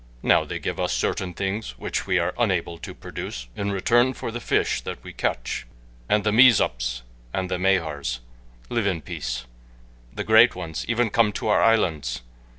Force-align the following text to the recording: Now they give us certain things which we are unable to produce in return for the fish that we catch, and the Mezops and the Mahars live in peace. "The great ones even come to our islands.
Now 0.23 0.45
they 0.45 0.57
give 0.57 0.79
us 0.79 0.93
certain 0.93 1.35
things 1.35 1.77
which 1.77 2.07
we 2.07 2.17
are 2.17 2.33
unable 2.39 2.79
to 2.79 2.95
produce 2.95 3.47
in 3.55 3.71
return 3.71 4.15
for 4.15 4.31
the 4.31 4.39
fish 4.39 4.81
that 4.81 5.03
we 5.03 5.13
catch, 5.13 5.67
and 6.09 6.23
the 6.23 6.31
Mezops 6.31 7.03
and 7.35 7.51
the 7.51 7.59
Mahars 7.59 8.17
live 8.69 8.87
in 8.87 9.03
peace. 9.03 9.45
"The 10.11 10.23
great 10.23 10.55
ones 10.55 10.85
even 10.87 11.11
come 11.11 11.31
to 11.33 11.49
our 11.49 11.61
islands. 11.61 12.23